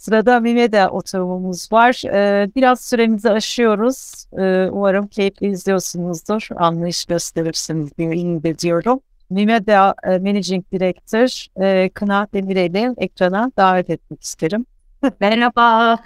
Sırada 0.00 0.40
Mimeda 0.40 0.90
oturumumuz 0.90 1.72
var. 1.72 2.02
Ee, 2.06 2.50
biraz 2.56 2.80
süremizi 2.80 3.30
aşıyoruz. 3.30 4.24
Ee, 4.38 4.68
umarım 4.72 5.06
keyifli 5.06 5.46
izliyorsunuzdur. 5.46 6.48
Anlayış 6.56 7.04
gösterirsiniz 7.04 7.98
diye 7.98 8.58
diyorum. 8.58 9.00
Mimeda 9.30 9.94
e, 10.04 10.18
Managing 10.18 10.64
Director 10.72 11.46
e, 11.62 11.88
Kına 11.88 12.26
Demirel'i 12.32 12.94
ekrana 12.96 13.52
davet 13.56 13.90
etmek 13.90 14.22
isterim. 14.22 14.66
Merhaba. 15.20 15.98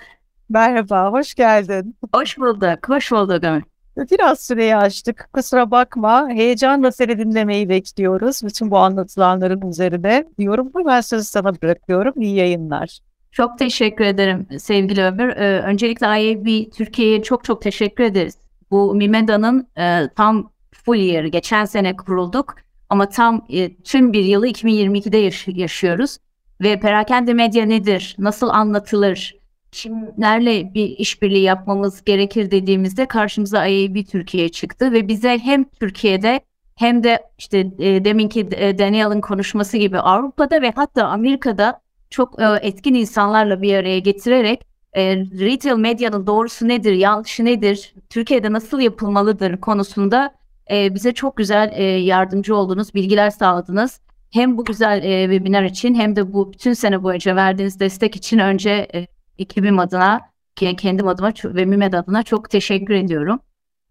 Merhaba, 0.49 1.13
hoş 1.13 1.35
geldin. 1.35 1.97
Hoş 2.15 2.39
bulduk, 2.39 2.89
hoş 2.89 3.13
bulduk. 3.13 3.63
Biraz 3.97 4.41
süreyi 4.41 4.77
açtık. 4.77 5.29
Kusura 5.33 5.71
bakma. 5.71 6.29
Heyecanla 6.29 6.93
seni 6.93 7.19
dinlemeyi 7.19 7.69
bekliyoruz. 7.69 8.43
Bütün 8.45 8.71
bu 8.71 8.79
anlatılanların 8.79 9.69
üzerine 9.69 10.25
diyorum. 10.39 10.71
Ben 10.87 11.01
sözü 11.01 11.25
sana 11.25 11.63
bırakıyorum. 11.63 12.23
İyi 12.23 12.37
yayınlar. 12.37 13.01
Çok 13.35 13.59
teşekkür 13.59 14.05
ederim 14.05 14.47
sevgili 14.59 15.03
Ömür. 15.03 15.29
Ee, 15.29 15.61
öncelikle 15.61 16.07
IAB 16.07 16.73
Türkiye'ye 16.73 17.23
çok 17.23 17.45
çok 17.45 17.63
teşekkür 17.63 18.05
ederiz. 18.05 18.39
Bu 18.71 18.95
Mimeda'nın 18.95 19.69
e, 19.79 20.09
tam 20.17 20.53
full 20.73 20.97
year, 20.97 21.25
geçen 21.25 21.65
sene 21.65 21.97
kurulduk 21.97 22.55
ama 22.91 23.09
tam 23.09 23.47
e, 23.49 23.77
tüm 23.77 24.13
bir 24.13 24.25
yılı 24.25 24.49
2022'de 24.49 25.17
yaş- 25.17 25.49
yaşıyoruz. 25.49 26.19
Ve 26.61 26.81
perakende 26.81 27.35
medya 27.35 27.65
nedir, 27.65 28.17
nasıl 28.19 28.49
anlatılır, 28.49 29.37
kimlerle 29.73 30.75
bir 30.75 30.89
işbirliği 30.89 31.43
yapmamız 31.43 32.05
gerekir 32.05 32.51
dediğimizde 32.51 33.07
karşımıza 33.07 33.67
IAB 33.67 34.05
Türkiye 34.05 34.49
çıktı 34.49 34.93
ve 34.93 35.09
bize 35.09 35.39
hem 35.39 35.65
Türkiye'de 35.65 36.41
hem 36.75 37.05
de 37.05 37.23
işte 37.39 37.59
e, 37.79 38.05
deminki 38.05 38.49
e, 38.57 38.79
Daniel'ın 38.79 39.21
konuşması 39.21 39.77
gibi 39.77 39.99
Avrupa'da 39.99 40.63
ve 40.63 40.73
hatta 40.77 41.07
Amerika'da 41.07 41.84
çok 42.11 42.43
e, 42.43 42.45
etkin 42.63 42.95
insanlarla 42.95 43.63
bir 43.63 43.75
araya 43.75 43.99
getirerek 43.99 44.67
e, 44.93 45.17
retail 45.17 45.77
medyanın 45.77 46.27
doğrusu 46.27 46.69
nedir, 46.69 46.93
yanlışı 46.93 47.45
nedir, 47.45 47.95
Türkiye'de 48.11 48.53
nasıl 48.53 48.81
yapılmalıdır 48.81 49.57
konusunda 49.57 50.35
e, 50.71 50.95
bize 50.95 51.13
çok 51.13 51.37
güzel 51.37 51.73
e, 51.75 51.83
yardımcı 51.83 52.57
oldunuz, 52.57 52.95
bilgiler 52.95 53.31
sağladınız. 53.31 54.01
Hem 54.31 54.59
bu 54.59 54.65
güzel 54.65 55.03
e, 55.03 55.25
webinar 55.25 55.63
için 55.63 55.95
hem 55.95 56.17
de 56.17 56.33
bu 56.33 56.53
bütün 56.53 56.73
sene 56.73 57.03
boyunca 57.03 57.37
verdiğiniz 57.37 57.81
destek 57.81 58.17
için 58.17 58.39
önce 58.39 58.89
e, 58.95 59.07
ekibim 59.39 59.79
adına, 59.79 60.21
kendim 60.57 61.09
adıma 61.09 61.33
ve 61.45 61.65
Mimed 61.65 61.93
adına 61.93 62.23
çok 62.23 62.51
teşekkür 62.51 62.95
ediyorum. 62.95 63.41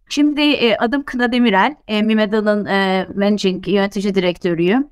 Şimdi 0.10 0.42
e, 0.42 0.78
adım 0.78 1.04
Kına 1.04 1.32
Demirel, 1.32 1.76
e, 1.88 2.02
Mimeda'nın 2.02 2.66
e, 2.66 3.08
Managing 3.16 3.68
Yönetici 3.68 4.16
Direktörüyüm. 4.16 4.88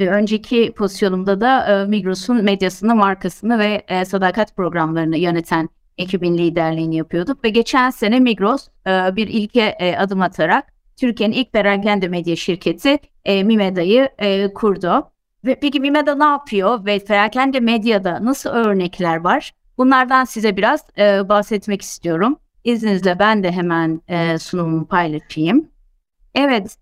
Önceki 0.00 0.72
pozisyonumda 0.76 1.40
da 1.40 1.82
e, 1.82 1.86
Migros'un 1.86 2.44
medyasını, 2.44 2.94
markasını 2.94 3.58
ve 3.58 3.84
e, 3.88 4.04
sadakat 4.04 4.56
programlarını 4.56 5.16
yöneten 5.16 5.68
ekibin 5.98 6.38
liderliğini 6.38 6.96
yapıyorduk. 6.96 7.44
Ve 7.44 7.48
geçen 7.48 7.90
sene 7.90 8.20
Migros 8.20 8.68
e, 8.86 9.16
bir 9.16 9.28
ilke 9.28 9.96
adım 9.98 10.20
atarak 10.20 10.64
Türkiye'nin 10.96 11.34
ilk 11.34 11.52
perakende 11.52 12.08
medya 12.08 12.36
şirketi 12.36 12.98
Mimeda'yı 13.26 14.08
kurdu. 14.54 15.10
Ve 15.44 15.58
peki 15.60 15.80
Mimeda 15.80 16.14
ne 16.14 16.24
yapıyor 16.24 16.86
ve 16.86 16.98
perakende 16.98 17.60
medyada 17.60 18.24
nasıl 18.24 18.50
örnekler 18.50 19.16
var? 19.16 19.52
Bunlardan 19.78 20.24
size 20.24 20.56
biraz 20.56 20.88
bahsetmek 21.28 21.82
istiyorum. 21.82 22.36
İzninizle 22.64 23.18
ben 23.18 23.42
de 23.42 23.52
hemen 23.52 24.00
sunumumu 24.38 24.86
paylaşayım. 24.86 25.68
Evet, 26.34 26.76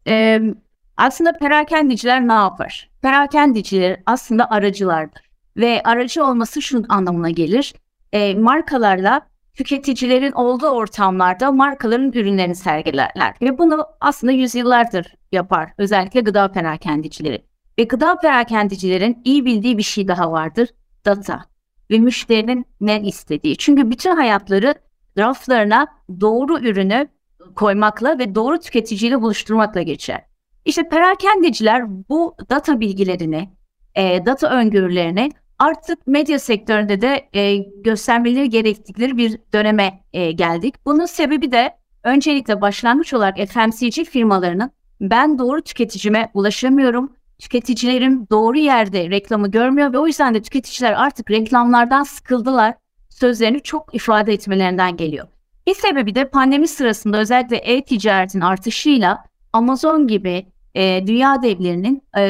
aslında 0.96 1.32
perakendiciler 1.32 2.28
ne 2.28 2.32
yapar? 2.32 2.90
Perakendiciler 3.02 4.00
aslında 4.06 4.50
aracılardır. 4.50 5.22
Ve 5.56 5.82
aracı 5.84 6.24
olması 6.24 6.62
şu 6.62 6.82
anlamına 6.88 7.30
gelir. 7.30 7.74
E, 8.12 8.34
markalarla 8.34 9.20
tüketicilerin 9.54 10.32
olduğu 10.32 10.68
ortamlarda 10.68 11.52
markaların 11.52 12.12
ürünlerini 12.12 12.54
sergilerler. 12.54 13.34
Ve 13.42 13.58
bunu 13.58 13.86
aslında 14.00 14.32
yüzyıllardır 14.32 15.14
yapar. 15.32 15.70
Özellikle 15.78 16.20
gıda 16.20 16.52
perakendicileri. 16.52 17.44
Ve 17.78 17.84
gıda 17.84 18.18
perakendicilerin 18.18 19.22
iyi 19.24 19.44
bildiği 19.44 19.78
bir 19.78 19.82
şey 19.82 20.08
daha 20.08 20.32
vardır. 20.32 20.68
Data 21.04 21.44
ve 21.90 21.98
müşterinin 21.98 22.66
ne 22.80 23.02
istediği. 23.02 23.56
Çünkü 23.56 23.90
bütün 23.90 24.16
hayatları 24.16 24.74
raflarına 25.18 25.86
doğru 26.20 26.58
ürünü 26.58 27.08
koymakla 27.54 28.18
ve 28.18 28.34
doğru 28.34 28.58
tüketiciyle 28.60 29.22
buluşturmakla 29.22 29.82
geçer. 29.82 30.22
İşte 30.64 30.88
perakendeciler 30.88 32.08
bu 32.08 32.36
data 32.50 32.80
bilgilerini, 32.80 33.50
e, 33.94 34.26
data 34.26 34.50
öngörülerini 34.50 35.30
artık 35.58 36.06
medya 36.06 36.38
sektöründe 36.38 37.00
de 37.00 37.28
e, 37.34 37.56
göstermeleri 37.56 38.50
gerektikleri 38.50 39.16
bir 39.16 39.40
döneme 39.52 40.00
e, 40.12 40.32
geldik. 40.32 40.74
Bunun 40.86 41.06
sebebi 41.06 41.52
de 41.52 41.76
öncelikle 42.04 42.60
başlangıç 42.60 43.14
olarak 43.14 43.36
FMCG 43.36 44.04
firmalarının 44.04 44.70
ben 45.00 45.38
doğru 45.38 45.62
tüketicime 45.62 46.30
ulaşamıyorum, 46.34 47.12
tüketicilerim 47.38 48.26
doğru 48.30 48.58
yerde 48.58 49.10
reklamı 49.10 49.50
görmüyor 49.50 49.92
ve 49.92 49.98
o 49.98 50.06
yüzden 50.06 50.34
de 50.34 50.42
tüketiciler 50.42 50.92
artık 50.92 51.30
reklamlardan 51.30 52.02
sıkıldılar 52.02 52.74
sözlerini 53.08 53.60
çok 53.60 53.94
ifade 53.94 54.32
etmelerinden 54.32 54.96
geliyor. 54.96 55.26
Bir 55.66 55.74
sebebi 55.74 56.14
de 56.14 56.28
pandemi 56.28 56.68
sırasında 56.68 57.18
özellikle 57.18 57.56
e-ticaretin 57.56 58.40
artışıyla 58.40 59.24
Amazon 59.52 60.06
gibi 60.06 60.46
e, 60.74 61.06
dünya 61.06 61.42
devlerinin 61.42 62.02
e, 62.16 62.22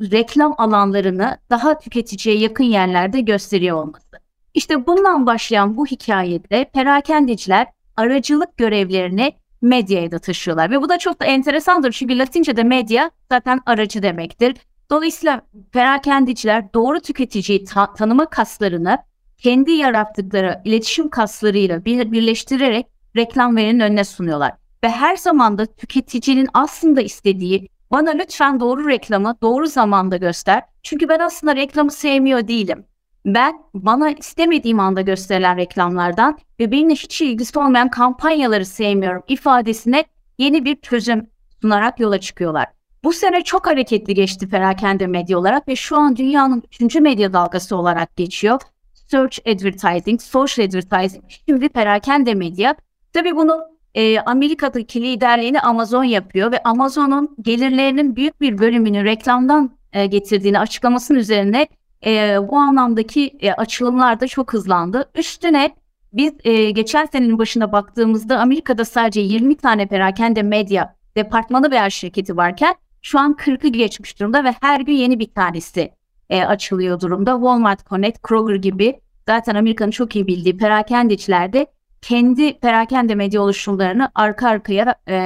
reklam 0.00 0.54
alanlarını 0.58 1.38
daha 1.50 1.78
tüketiciye 1.78 2.36
yakın 2.36 2.64
yerlerde 2.64 3.20
gösteriyor 3.20 3.76
olması. 3.76 4.18
İşte 4.54 4.86
bundan 4.86 5.26
başlayan 5.26 5.76
bu 5.76 5.86
hikayede 5.86 6.64
perakendeciler 6.64 7.66
aracılık 7.96 8.56
görevlerini 8.56 9.32
medyaya 9.62 10.10
da 10.10 10.18
taşıyorlar. 10.18 10.70
Ve 10.70 10.82
bu 10.82 10.88
da 10.88 10.98
çok 10.98 11.20
da 11.20 11.24
enteresandır 11.24 11.92
çünkü 11.92 12.18
Latince'de 12.18 12.62
medya 12.62 13.10
zaten 13.28 13.60
aracı 13.66 14.02
demektir. 14.02 14.54
Dolayısıyla 14.90 15.40
perakendiciler 15.72 16.74
doğru 16.74 17.00
tüketiciyi 17.00 17.64
ta- 17.64 17.94
tanıma 17.94 18.26
kaslarını 18.26 18.98
kendi 19.38 19.72
yarattıkları 19.72 20.60
iletişim 20.64 21.08
kaslarıyla 21.08 21.84
bir, 21.84 22.12
birleştirerek 22.12 22.86
reklam 23.16 23.56
verinin 23.56 23.80
önüne 23.80 24.04
sunuyorlar. 24.04 24.52
Ve 24.84 24.88
her 24.88 25.16
zaman 25.16 25.58
da 25.58 25.66
tüketicinin 25.66 26.48
aslında 26.54 27.00
istediği 27.00 27.68
bana 27.90 28.10
lütfen 28.10 28.60
doğru 28.60 28.88
reklamı 28.88 29.36
doğru 29.42 29.66
zamanda 29.66 30.16
göster. 30.16 30.62
Çünkü 30.82 31.08
ben 31.08 31.18
aslında 31.18 31.56
reklamı 31.56 31.90
sevmiyor 31.90 32.48
değilim. 32.48 32.84
Ben 33.26 33.62
bana 33.74 34.10
istemediğim 34.10 34.80
anda 34.80 35.00
gösterilen 35.00 35.56
reklamlardan 35.56 36.38
ve 36.60 36.72
benimle 36.72 36.94
hiç 36.94 37.20
ilgisi 37.20 37.58
olmayan 37.58 37.90
kampanyaları 37.90 38.66
sevmiyorum 38.66 39.22
ifadesine 39.28 40.04
yeni 40.38 40.64
bir 40.64 40.76
çözüm 40.76 41.30
sunarak 41.62 42.00
yola 42.00 42.20
çıkıyorlar. 42.20 42.66
Bu 43.04 43.12
sene 43.12 43.44
çok 43.44 43.66
hareketli 43.66 44.14
geçti 44.14 44.48
perakende 44.48 45.06
medya 45.06 45.38
olarak 45.38 45.68
ve 45.68 45.76
şu 45.76 45.96
an 45.96 46.16
dünyanın 46.16 46.62
üçüncü 46.66 47.00
medya 47.00 47.32
dalgası 47.32 47.76
olarak 47.76 48.16
geçiyor. 48.16 48.60
Search 48.94 49.38
Advertising, 49.46 50.20
Social 50.20 50.66
Advertising, 50.66 51.24
şimdi 51.46 51.68
perakende 51.68 52.34
medya. 52.34 52.76
Tabii 53.12 53.36
bunu 53.36 53.77
e, 53.94 54.20
Amerika'daki 54.20 55.02
liderliğini 55.02 55.60
Amazon 55.60 56.04
yapıyor 56.04 56.52
ve 56.52 56.62
Amazon'un 56.62 57.36
gelirlerinin 57.42 58.16
büyük 58.16 58.40
bir 58.40 58.58
bölümünü 58.58 59.04
reklamdan 59.04 59.78
e, 59.92 60.06
getirdiğini 60.06 60.58
açıklamasının 60.58 61.18
üzerine 61.18 61.66
e, 62.06 62.36
bu 62.48 62.56
anlamdaki 62.56 63.36
e, 63.40 63.52
açılımlar 63.52 64.20
da 64.20 64.26
çok 64.26 64.52
hızlandı. 64.52 65.10
Üstüne 65.14 65.74
biz 66.12 66.32
e, 66.44 66.70
geçen 66.70 67.06
senenin 67.06 67.38
başına 67.38 67.72
baktığımızda 67.72 68.38
Amerika'da 68.38 68.84
sadece 68.84 69.20
20 69.20 69.56
tane 69.56 69.86
perakende 69.86 70.42
medya 70.42 70.94
departmanı 71.16 71.70
veya 71.70 71.90
şirketi 71.90 72.36
varken 72.36 72.74
şu 73.02 73.18
an 73.18 73.32
40'ı 73.32 73.68
geçmiş 73.68 74.20
durumda 74.20 74.44
ve 74.44 74.54
her 74.60 74.80
gün 74.80 74.92
yeni 74.92 75.18
bir 75.18 75.34
tanesi 75.34 75.92
e, 76.30 76.44
açılıyor 76.44 77.00
durumda. 77.00 77.32
Walmart 77.32 77.86
Connect, 77.86 78.22
Kroger 78.22 78.54
gibi 78.54 79.00
zaten 79.26 79.54
Amerika'nın 79.54 79.90
çok 79.90 80.16
iyi 80.16 80.26
bildiği 80.26 80.56
perakendeciler 80.56 81.52
de 81.52 81.66
kendi 82.02 82.58
perakende 82.58 83.14
medya 83.14 83.42
oluşumlarını 83.42 84.10
arka 84.14 84.48
arkaya 84.48 84.94
e, 85.08 85.16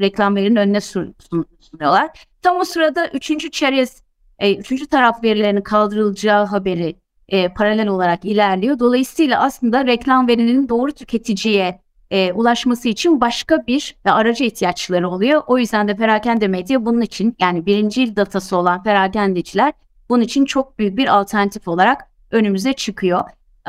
reklamların 0.00 0.56
önüne 0.56 0.80
sunuyorlar. 0.80 2.10
Tam 2.42 2.56
o 2.56 2.64
sırada 2.64 3.08
3. 3.08 3.52
çerez, 3.52 4.02
e, 4.38 4.56
3. 4.56 4.86
taraf 4.86 5.24
verilerinin 5.24 5.60
kaldırılacağı 5.60 6.46
haberi 6.46 6.96
e, 7.28 7.48
paralel 7.48 7.88
olarak 7.88 8.24
ilerliyor. 8.24 8.78
Dolayısıyla 8.78 9.42
aslında 9.42 9.86
reklam 9.86 10.28
verinin 10.28 10.68
doğru 10.68 10.92
tüketiciye 10.92 11.80
e, 12.10 12.32
ulaşması 12.32 12.88
için 12.88 13.20
başka 13.20 13.66
bir 13.66 13.96
e, 14.04 14.10
araca 14.10 14.46
ihtiyaçları 14.46 15.08
oluyor. 15.08 15.42
O 15.46 15.58
yüzden 15.58 15.88
de 15.88 15.96
perakende 15.96 16.48
medya 16.48 16.84
bunun 16.84 17.00
için 17.00 17.36
yani 17.38 17.66
birinci 17.66 18.16
datası 18.16 18.56
olan 18.56 18.82
perakendeciler 18.82 19.72
bunun 20.08 20.22
için 20.22 20.44
çok 20.44 20.78
büyük 20.78 20.96
bir 20.96 21.18
alternatif 21.18 21.68
olarak 21.68 22.10
önümüze 22.30 22.72
çıkıyor. 22.72 23.20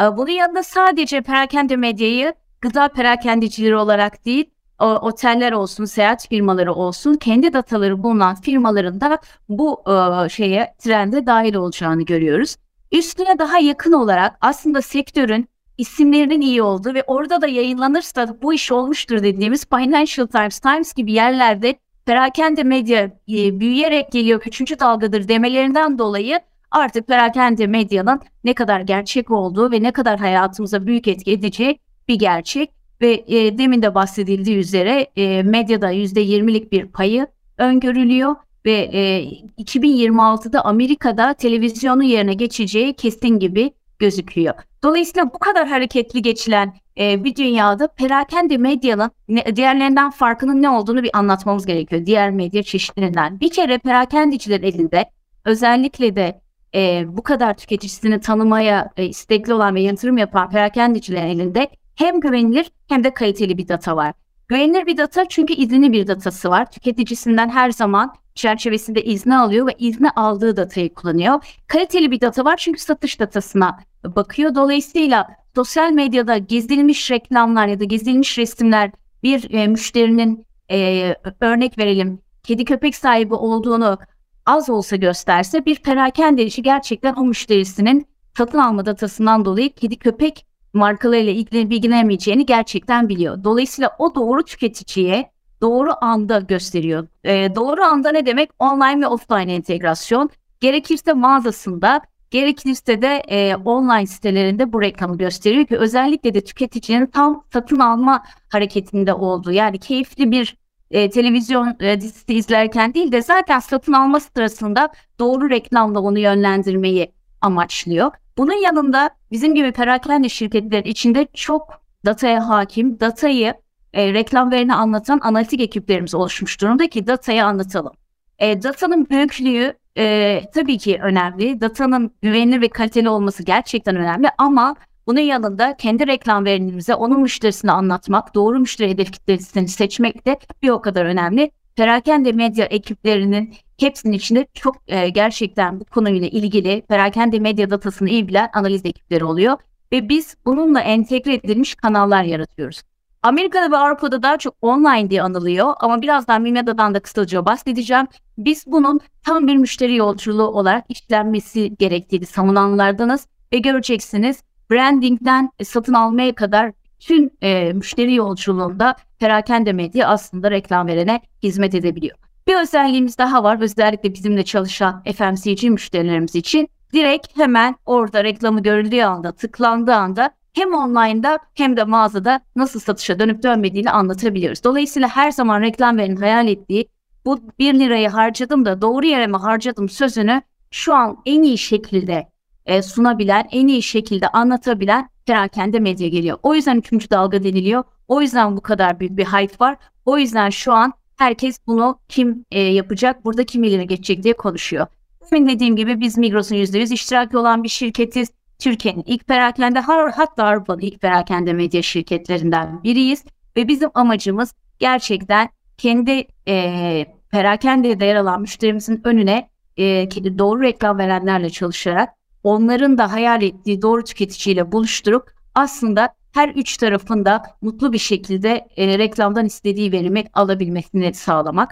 E, 0.01 0.17
bunun 0.17 0.31
yanında 0.31 0.63
sadece 0.63 1.21
perakende 1.21 1.75
medyayı 1.75 2.33
gıda 2.61 2.87
perakendecileri 2.87 3.75
olarak 3.75 4.25
değil, 4.25 4.49
oteller 4.79 5.51
olsun, 5.51 5.85
seyahat 5.85 6.27
firmaları 6.29 6.73
olsun, 6.73 7.15
kendi 7.15 7.53
dataları 7.53 8.03
bulunan 8.03 8.35
firmaların 8.35 9.01
da 9.01 9.19
bu 9.49 9.83
e, 10.25 10.29
şeye 10.29 10.75
trende 10.79 11.25
dahil 11.25 11.55
olacağını 11.55 12.05
görüyoruz. 12.05 12.55
Üstüne 12.91 13.39
daha 13.39 13.59
yakın 13.59 13.91
olarak 13.91 14.37
aslında 14.41 14.81
sektörün 14.81 15.47
isimlerinin 15.77 16.41
iyi 16.41 16.61
olduğu 16.61 16.93
ve 16.93 17.03
orada 17.07 17.41
da 17.41 17.47
yayınlanırsa 17.47 18.41
bu 18.41 18.53
iş 18.53 18.71
olmuştur 18.71 19.23
dediğimiz 19.23 19.65
Financial 19.65 20.27
Times, 20.27 20.59
Times 20.59 20.93
gibi 20.93 21.11
yerlerde 21.11 21.75
perakende 22.05 22.63
medya 22.63 23.03
e, 23.03 23.59
büyüyerek 23.59 24.11
geliyor, 24.11 24.41
üçüncü 24.45 24.79
dalgadır 24.79 25.27
demelerinden 25.27 25.99
dolayı 25.99 26.39
artık 26.71 27.07
perakende 27.07 27.67
medyanın 27.67 28.21
ne 28.43 28.53
kadar 28.53 28.81
gerçek 28.81 29.31
olduğu 29.31 29.71
ve 29.71 29.83
ne 29.83 29.91
kadar 29.91 30.19
hayatımıza 30.19 30.87
büyük 30.87 31.07
etki 31.07 31.31
edeceği 31.31 31.79
bir 32.09 32.15
gerçek. 32.15 32.79
Ve 33.01 33.23
e, 33.27 33.57
demin 33.57 33.81
de 33.81 33.95
bahsedildiği 33.95 34.57
üzere 34.57 35.07
e, 35.15 35.43
medyada 35.43 35.93
%20'lik 35.93 36.71
bir 36.71 36.85
payı 36.85 37.27
öngörülüyor 37.57 38.35
ve 38.65 38.89
e, 38.93 39.23
2026'da 39.57 40.65
Amerika'da 40.65 41.33
televizyonun 41.33 42.03
yerine 42.03 42.33
geçeceği 42.33 42.93
kesin 42.93 43.39
gibi 43.39 43.71
gözüküyor. 43.99 44.53
Dolayısıyla 44.83 45.33
bu 45.33 45.39
kadar 45.39 45.67
hareketli 45.67 46.21
geçilen 46.21 46.73
e, 46.99 47.23
bir 47.23 47.35
dünyada 47.35 47.87
perakende 47.87 48.57
medyanın 48.57 49.11
ne, 49.27 49.55
diğerlerinden 49.55 50.09
farkının 50.09 50.61
ne 50.61 50.69
olduğunu 50.69 51.03
bir 51.03 51.17
anlatmamız 51.17 51.65
gerekiyor. 51.65 52.05
Diğer 52.05 52.31
medya 52.31 52.63
çeşitlerinden. 52.63 53.39
Bir 53.39 53.49
kere 53.49 53.77
perakendeciler 53.77 54.61
elinde 54.61 55.05
özellikle 55.45 56.15
de 56.15 56.41
e, 56.75 57.03
bu 57.07 57.23
kadar 57.23 57.57
tüketicisini 57.57 58.19
tanımaya 58.19 58.89
e, 58.97 59.05
istekli 59.05 59.53
olan 59.53 59.75
ve 59.75 59.81
yatırım 59.81 60.17
yapan 60.17 60.49
perakendecilerin 60.49 61.27
elinde 61.27 61.69
hem 61.99 62.19
güvenilir 62.19 62.71
hem 62.87 63.03
de 63.03 63.13
kaliteli 63.13 63.57
bir 63.57 63.67
data 63.67 63.95
var. 63.95 64.13
Güvenilir 64.47 64.85
bir 64.85 64.97
data 64.97 65.25
çünkü 65.29 65.53
izinli 65.53 65.91
bir 65.91 66.07
datası 66.07 66.49
var. 66.49 66.71
Tüketicisinden 66.71 67.49
her 67.49 67.71
zaman 67.71 68.13
çerçevesinde 68.35 69.03
izni 69.03 69.37
alıyor 69.37 69.67
ve 69.67 69.75
izni 69.79 70.09
aldığı 70.09 70.57
datayı 70.57 70.93
kullanıyor. 70.93 71.57
Kaliteli 71.67 72.11
bir 72.11 72.21
data 72.21 72.45
var 72.45 72.57
çünkü 72.57 72.79
satış 72.79 73.19
datasına 73.19 73.79
bakıyor. 74.03 74.55
Dolayısıyla 74.55 75.27
sosyal 75.55 75.91
medyada 75.91 76.37
gizlenmiş 76.37 77.11
reklamlar 77.11 77.67
ya 77.67 77.79
da 77.79 77.83
gizlenmiş 77.83 78.37
resimler 78.37 78.91
bir 79.23 79.53
e, 79.53 79.67
müşterinin 79.67 80.45
e, 80.71 81.15
örnek 81.41 81.77
verelim 81.77 82.19
kedi 82.43 82.65
köpek 82.65 82.95
sahibi 82.95 83.33
olduğunu 83.33 83.97
az 84.45 84.69
olsa 84.69 84.95
gösterse 84.95 85.65
bir 85.65 85.75
perakende 85.75 86.45
işi 86.45 86.63
gerçekten 86.63 87.13
o 87.15 87.23
müşterisinin 87.23 88.07
satın 88.37 88.59
alma 88.59 88.85
datasından 88.85 89.45
dolayı 89.45 89.73
kedi 89.73 89.95
köpek 89.95 90.48
markalarıyla 90.73 91.31
ilgili 91.31 91.69
bilgilenemeyeceğini 91.69 92.45
gerçekten 92.45 93.09
biliyor. 93.09 93.43
Dolayısıyla 93.43 93.95
o 93.99 94.15
doğru 94.15 94.43
tüketiciye 94.43 95.31
doğru 95.61 95.91
anda 96.01 96.39
gösteriyor. 96.39 97.07
E, 97.23 97.55
doğru 97.55 97.83
anda 97.83 98.11
ne 98.11 98.25
demek? 98.25 98.49
Online 98.59 99.01
ve 99.01 99.07
offline 99.07 99.53
entegrasyon. 99.53 100.29
Gerekirse 100.59 101.13
mağazasında, 101.13 102.01
gerekirse 102.31 103.01
de 103.01 103.23
e, 103.27 103.55
online 103.55 104.05
sitelerinde 104.05 104.73
bu 104.73 104.81
reklamı 104.81 105.17
gösteriyor 105.17 105.65
ki 105.65 105.77
özellikle 105.77 106.33
de 106.33 106.41
tüketicinin 106.41 107.05
tam 107.05 107.43
satın 107.53 107.79
alma 107.79 108.23
hareketinde 108.49 109.13
olduğu 109.13 109.51
yani 109.51 109.79
keyifli 109.79 110.31
bir 110.31 110.57
e, 110.91 111.09
televizyon 111.09 111.75
e, 111.79 112.01
dizisi 112.01 112.33
izlerken 112.33 112.93
değil 112.93 113.11
de 113.11 113.21
zaten 113.21 113.59
satın 113.59 113.93
alma 113.93 114.19
sırasında 114.19 114.89
doğru 115.19 115.49
reklamla 115.49 115.99
onu 115.99 116.19
yönlendirmeyi 116.19 117.11
amaçlıyor. 117.41 118.11
Bunun 118.39 118.63
yanında 118.63 119.09
bizim 119.31 119.55
gibi 119.55 119.71
perakende 119.71 120.29
şirketler 120.29 120.83
içinde 120.83 121.27
çok 121.33 121.81
dataya 122.05 122.49
hakim, 122.49 122.99
datayı 122.99 123.53
e, 123.93 124.13
reklam 124.13 124.51
verini 124.51 124.73
anlatan 124.73 125.19
analitik 125.23 125.61
ekiplerimiz 125.61 126.15
oluşmuş 126.15 126.61
durumda 126.61 126.89
ki 126.89 127.07
datayı 127.07 127.45
anlatalım. 127.45 127.91
E, 128.39 128.63
datanın 128.63 129.09
büyüklüğü 129.09 129.73
e, 129.97 130.41
tabii 130.53 130.77
ki 130.77 130.99
önemli. 131.03 131.61
Datanın 131.61 132.11
güvenilir 132.21 132.61
ve 132.61 132.67
kaliteli 132.67 133.09
olması 133.09 133.43
gerçekten 133.43 133.95
önemli 133.95 134.27
ama 134.37 134.75
bunun 135.07 135.19
yanında 135.19 135.77
kendi 135.77 136.07
reklam 136.07 136.45
verimimize 136.45 136.95
onun 136.95 137.21
müşterisini 137.21 137.71
anlatmak, 137.71 138.35
doğru 138.35 138.59
müşteri 138.59 138.89
hedef 138.89 139.11
kitlesini 139.11 139.67
seçmek 139.67 140.25
de 140.25 140.37
bir 140.61 140.69
o 140.69 140.81
kadar 140.81 141.05
önemli. 141.05 141.51
Perakende 141.75 142.31
medya 142.31 142.65
ekiplerinin 142.65 143.53
hepsinin 143.81 144.13
içinde 144.13 144.47
çok 144.53 144.75
e, 144.87 145.09
gerçekten 145.09 145.79
bu 145.79 145.85
konuyla 145.85 146.27
ilgili 146.27 146.81
perakende 146.81 147.39
medya 147.39 147.69
datasını 147.69 148.09
iyi 148.09 148.27
bilen 148.27 148.49
analiz 148.53 148.85
ekipleri 148.85 149.25
oluyor. 149.25 149.57
Ve 149.91 150.09
biz 150.09 150.35
bununla 150.45 150.81
entegre 150.81 151.33
edilmiş 151.33 151.75
kanallar 151.75 152.23
yaratıyoruz. 152.23 152.81
Amerika'da 153.23 153.71
ve 153.71 153.77
Avrupa'da 153.77 154.23
daha 154.23 154.37
çok 154.37 154.55
online 154.61 155.09
diye 155.09 155.21
anılıyor 155.21 155.73
ama 155.79 156.01
birazdan 156.01 156.41
Mimeda'dan 156.41 156.93
da 156.93 156.99
kısaca 156.99 157.45
bahsedeceğim. 157.45 158.07
Biz 158.37 158.63
bunun 158.67 158.99
tam 159.25 159.47
bir 159.47 159.55
müşteri 159.55 159.95
yolculuğu 159.95 160.47
olarak 160.47 160.85
işlenmesi 160.89 161.75
gerektiğini 161.79 162.25
savunanlardanız 162.25 163.27
ve 163.53 163.57
göreceksiniz 163.57 164.43
brandingden 164.71 165.49
e, 165.59 165.63
satın 165.63 165.93
almaya 165.93 166.35
kadar 166.35 166.71
tüm 166.99 167.29
e, 167.41 167.73
müşteri 167.73 168.15
yolculuğunda 168.15 168.95
perakende 169.19 169.73
medya 169.73 170.07
aslında 170.07 170.51
reklam 170.51 170.87
verene 170.87 171.21
hizmet 171.43 171.75
edebiliyor. 171.75 172.28
Bir 172.49 172.55
özelliğimiz 172.55 173.17
daha 173.17 173.43
var 173.43 173.61
özellikle 173.61 174.13
bizimle 174.13 174.43
çalışan 174.43 175.03
FMCG 175.03 175.63
müşterilerimiz 175.63 176.35
için. 176.35 176.69
Direkt 176.93 177.37
hemen 177.37 177.75
orada 177.85 178.23
reklamı 178.23 178.63
görüldüğü 178.63 179.01
anda, 179.01 179.31
tıklandığı 179.31 179.93
anda 179.93 180.31
hem 180.53 180.73
online'da 180.73 181.39
hem 181.53 181.77
de 181.77 181.83
mağazada 181.83 182.39
nasıl 182.55 182.79
satışa 182.79 183.19
dönüp 183.19 183.43
dönmediğini 183.43 183.91
anlatabiliyoruz. 183.91 184.63
Dolayısıyla 184.63 185.07
her 185.07 185.31
zaman 185.31 185.61
reklam 185.61 185.97
verin 185.97 186.15
hayal 186.15 186.47
ettiği 186.47 186.89
bu 187.25 187.39
1 187.59 187.73
lirayı 187.73 188.09
harcadım 188.09 188.65
da 188.65 188.81
doğru 188.81 189.05
yere 189.05 189.27
mi 189.27 189.37
harcadım 189.37 189.89
sözünü 189.89 190.41
şu 190.71 190.95
an 190.95 191.17
en 191.25 191.43
iyi 191.43 191.57
şekilde 191.57 192.27
e, 192.65 192.81
sunabilen, 192.81 193.47
en 193.51 193.67
iyi 193.67 193.83
şekilde 193.83 194.27
anlatabilen 194.27 195.09
perakende 195.25 195.79
medya 195.79 196.07
geliyor. 196.07 196.37
O 196.43 196.55
yüzden 196.55 196.77
üçüncü 196.77 197.09
dalga 197.09 197.43
deniliyor. 197.43 197.83
O 198.07 198.21
yüzden 198.21 198.57
bu 198.57 198.61
kadar 198.61 198.99
büyük 198.99 199.17
bir 199.17 199.25
hype 199.25 199.55
var. 199.59 199.77
O 200.05 200.17
yüzden 200.17 200.49
şu 200.49 200.73
an 200.73 200.93
herkes 201.19 201.59
bunu 201.67 201.99
kim 202.09 202.45
e, 202.51 202.59
yapacak, 202.61 203.25
burada 203.25 203.45
kim 203.45 203.63
ileri 203.63 203.87
geçecek 203.87 204.23
diye 204.23 204.33
konuşuyor. 204.33 204.87
Demin 205.31 205.47
dediğim 205.47 205.75
gibi 205.75 205.99
biz 205.99 206.17
Migros'un 206.17 206.55
%100 206.55 206.93
iştiraki 206.93 207.37
olan 207.37 207.63
bir 207.63 207.69
şirketiz. 207.69 208.31
Türkiye'nin 208.59 209.03
ilk 209.07 209.27
perakende 209.27 209.79
hatta 209.79 210.43
Avrupa'nın 210.43 210.81
ilk 210.81 211.01
perakende 211.01 211.53
medya 211.53 211.81
şirketlerinden 211.81 212.83
biriyiz. 212.83 213.23
Ve 213.57 213.67
bizim 213.67 213.89
amacımız 213.93 214.53
gerçekten 214.79 215.49
kendi 215.77 216.27
e, 216.47 217.05
perakende 217.31 218.05
yer 218.05 218.15
alan 218.15 218.41
müşterimizin 218.41 219.01
önüne 219.03 219.49
e, 219.77 220.09
doğru 220.37 220.61
reklam 220.61 220.97
verenlerle 220.97 221.49
çalışarak 221.49 222.09
onların 222.43 222.97
da 222.97 223.11
hayal 223.11 223.41
ettiği 223.41 223.81
doğru 223.81 224.03
tüketiciyle 224.03 224.71
buluşturup 224.71 225.31
aslında 225.55 226.13
her 226.31 226.49
üç 226.49 226.77
tarafında 226.77 227.43
mutlu 227.61 227.93
bir 227.93 227.97
şekilde 227.97 228.67
e, 228.77 228.97
reklamdan 228.97 229.45
istediği 229.45 229.91
verimi 229.91 230.23
alabilmesini 230.33 231.13
sağlamak. 231.13 231.71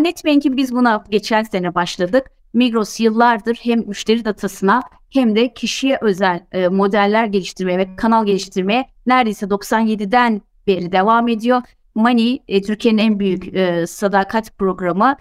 Netbank'in 0.00 0.56
biz 0.56 0.74
buna 0.74 1.04
geçen 1.10 1.42
sene 1.42 1.74
başladık. 1.74 2.30
Migros 2.52 3.00
yıllardır 3.00 3.54
hem 3.54 3.78
müşteri 3.86 4.24
datasına 4.24 4.82
hem 5.10 5.36
de 5.36 5.54
kişiye 5.54 5.98
özel 6.00 6.46
e, 6.52 6.68
modeller 6.68 7.26
geliştirmeye 7.26 7.78
ve 7.78 7.96
kanal 7.96 8.26
geliştirmeye 8.26 8.88
neredeyse 9.06 9.46
97'den 9.46 10.42
beri 10.66 10.92
devam 10.92 11.28
ediyor. 11.28 11.62
Money 11.94 12.42
e, 12.48 12.62
Türkiye'nin 12.62 12.98
en 12.98 13.20
büyük 13.20 13.54
e, 13.54 13.86
sadakat 13.86 14.58
programı. 14.58 15.16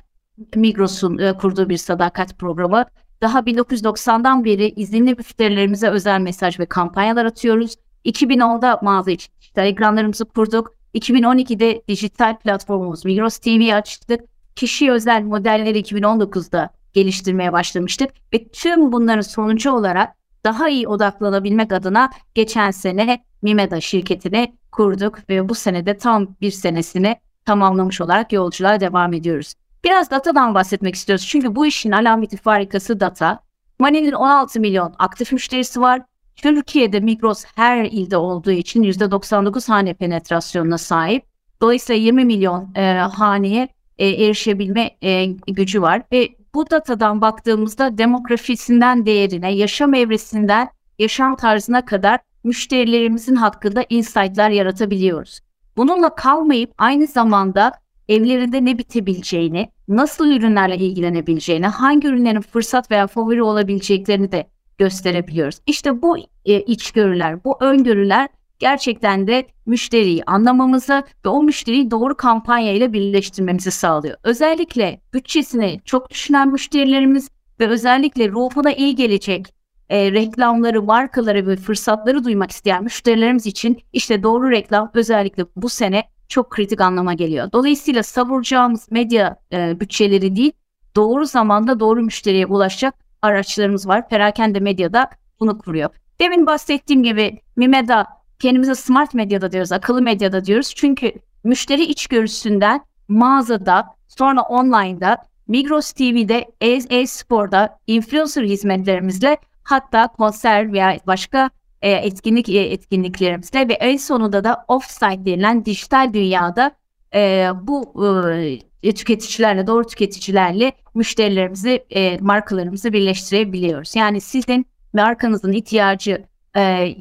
Migros'un 0.56 1.18
e, 1.18 1.34
kurduğu 1.34 1.70
bir 1.70 1.78
sadakat 1.78 2.40
programı. 2.40 2.86
Daha 3.22 3.40
1990'dan 3.40 4.46
beri 4.46 4.70
izinli 4.70 5.16
müşterilerimize 5.16 5.90
özel 5.90 6.20
mesaj 6.20 6.60
ve 6.60 6.66
kampanyalar 6.66 7.26
atıyoruz. 7.26 7.76
2010'da 8.08 8.80
mağaza 8.82 9.12
için 9.12 9.34
ekranlarımızı 9.56 10.26
kurduk. 10.26 10.74
2012'de 10.96 11.82
dijital 11.88 12.38
platformumuz 12.38 13.06
Migros 13.06 13.38
TV'yi 13.38 13.76
açtık. 13.76 14.22
Kişi 14.56 14.92
özel 14.92 15.22
modelleri 15.22 15.80
2019'da 15.80 16.70
geliştirmeye 16.94 17.54
başlamıştık. 17.54 18.10
Ve 18.34 18.48
tüm 18.48 18.92
bunların 18.92 19.22
sonucu 19.22 19.72
olarak 19.72 20.16
daha 20.44 20.70
iyi 20.70 20.88
odaklanabilmek 20.88 21.74
adına 21.74 22.10
geçen 22.36 22.72
sene 22.72 23.24
Mimeda 23.42 23.82
şirketini 23.82 24.56
kurduk 24.72 25.30
ve 25.30 25.50
bu 25.50 25.56
senede 25.56 25.98
tam 25.98 26.28
bir 26.42 26.52
senesini 26.52 27.16
tamamlamış 27.46 28.02
olarak 28.02 28.34
yolculuğa 28.34 28.80
devam 28.80 29.14
ediyoruz. 29.14 29.54
Biraz 29.84 30.12
datadan 30.12 30.56
bahsetmek 30.56 30.96
istiyoruz. 30.96 31.28
Çünkü 31.28 31.56
bu 31.56 31.66
işin 31.66 31.92
alameti 31.92 32.38
farikası 32.38 33.00
data. 33.00 33.40
Money'nin 33.80 34.12
16 34.12 34.60
milyon 34.60 34.96
aktif 35.00 35.32
müşterisi 35.32 35.82
var. 35.82 36.02
Türkiye'de 36.38 37.00
Migros 37.00 37.44
her 37.56 37.86
ilde 37.86 38.18
olduğu 38.18 38.52
için 38.52 38.84
%99 38.84 39.68
hane 39.72 39.94
penetrasyonuna 39.94 40.78
sahip. 40.78 41.24
Dolayısıyla 41.62 42.02
20 42.02 42.26
milyon 42.26 42.70
e, 42.76 42.94
haneye 42.94 43.68
e, 43.98 44.08
erişebilme 44.08 44.92
e, 45.02 45.26
gücü 45.48 45.82
var 45.82 46.02
ve 46.12 46.30
bu 46.54 46.70
datadan 46.70 47.22
baktığımızda 47.22 47.98
demografisinden 47.98 49.06
değerine, 49.06 49.54
yaşam 49.54 49.94
evresinden 49.94 50.70
yaşam 51.00 51.36
tarzına 51.36 51.86
kadar 51.86 52.20
müşterilerimizin 52.44 53.36
hakkında 53.36 53.86
insight'lar 53.90 54.50
yaratabiliyoruz. 54.50 55.40
Bununla 55.78 56.16
kalmayıp 56.16 56.74
aynı 56.78 57.08
zamanda 57.08 57.72
evlerinde 58.10 58.66
ne 58.66 58.78
bitebileceğini, 58.78 59.70
nasıl 59.88 60.28
ürünlerle 60.28 60.78
ilgilenebileceğini, 60.78 61.68
hangi 61.68 62.08
ürünlerin 62.08 62.42
fırsat 62.42 62.92
veya 62.92 63.08
favori 63.08 63.44
olabileceklerini 63.44 64.32
de 64.32 64.48
gösterebiliyoruz. 64.78 65.60
İşte 65.66 66.02
bu 66.02 66.18
e, 66.46 66.62
içgörüler, 66.62 67.44
bu 67.44 67.58
öngörüler 67.60 68.28
gerçekten 68.60 69.28
de 69.28 69.48
müşteriyi 69.66 70.24
anlamamızı 70.24 71.04
ve 71.26 71.30
o 71.30 71.44
müşteriyi 71.44 71.92
doğru 71.92 72.18
kampanya 72.18 72.74
ile 72.74 72.94
birleştirmemizi 72.94 73.72
sağlıyor. 73.72 74.18
Özellikle 74.24 75.02
bütçesini 75.14 75.82
çok 75.86 76.10
düşünen 76.10 76.52
müşterilerimiz 76.52 77.30
ve 77.60 77.68
özellikle 77.68 78.30
ruhuna 78.30 78.72
iyi 78.72 78.96
gelecek 78.96 79.54
e, 79.90 80.12
reklamları, 80.12 80.82
markaları 80.84 81.48
ve 81.48 81.56
fırsatları 81.56 82.24
duymak 82.24 82.52
isteyen 82.52 82.84
müşterilerimiz 82.84 83.46
için 83.46 83.78
işte 83.94 84.24
doğru 84.24 84.52
reklam 84.52 84.92
özellikle 84.94 85.46
bu 85.56 85.70
sene 85.70 86.04
çok 86.28 86.50
kritik 86.50 86.82
anlama 86.82 87.14
geliyor. 87.14 87.52
Dolayısıyla 87.52 88.04
savuracağımız 88.04 88.92
medya 88.92 89.36
e, 89.54 89.80
bütçeleri 89.80 90.36
değil, 90.36 90.52
doğru 90.96 91.26
zamanda 91.26 91.80
doğru 91.80 92.02
müşteriye 92.02 92.46
ulaşacak 92.46 93.07
araçlarımız 93.22 93.88
var. 93.88 94.10
Perakende 94.10 94.60
medyada 94.60 95.10
bunu 95.40 95.58
kuruyor. 95.58 95.90
Demin 96.20 96.46
bahsettiğim 96.46 97.04
gibi 97.04 97.40
Mimeda 97.56 98.06
kendimize 98.40 98.76
smart 98.76 99.14
medyada 99.14 99.52
diyoruz, 99.52 99.72
akıllı 99.72 100.02
medyada 100.02 100.46
diyoruz. 100.46 100.74
Çünkü 100.76 101.12
müşteri 101.44 101.84
içgörüsünden 101.84 102.82
mağazada, 103.08 103.86
sonra 104.08 104.42
online'da, 104.42 105.18
Migros 105.48 105.92
TV'de, 105.92 106.46
e-sporda, 106.90 107.80
influencer 107.88 108.44
hizmetlerimizle 108.44 109.38
hatta 109.64 110.08
konser 110.08 110.74
veya 110.74 111.00
başka 111.08 111.50
e, 111.82 111.92
etkinlik 111.92 112.50
e, 112.50 112.60
etkinliklerimizle 112.60 113.68
ve 113.68 113.74
en 113.74 113.98
sonunda 113.98 114.44
da 114.44 114.66
offsite 114.68 115.26
denilen 115.26 115.66
dijital 115.66 116.14
dünyada 116.14 116.72
e, 117.14 117.50
bu 117.62 118.06
e, 118.06 118.60
tüketicilerle, 118.82 119.68
doğru 119.68 119.88
tüketicilerle 119.88 120.72
müşterilerimizi, 120.96 121.86
e, 121.90 122.18
markalarımızı 122.18 122.94
birleştirebiliyoruz. 122.94 123.96
Yani 123.96 124.22
sizin 124.22 124.66
markanızın 124.94 125.52
ihtiyacı 125.52 126.26
e, 126.58 126.96